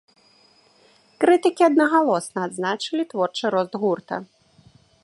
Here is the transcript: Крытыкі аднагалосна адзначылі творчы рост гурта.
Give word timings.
Крытыкі 1.23 1.61
аднагалосна 1.69 2.39
адзначылі 2.49 3.03
творчы 3.13 3.45
рост 3.59 3.73
гурта. 3.85 4.15